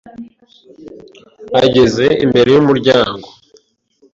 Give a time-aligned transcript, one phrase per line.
[1.63, 3.27] ageze imbere y ‘umuryango